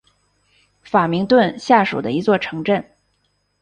[0.81, 2.83] 法明顿下属的一座城镇。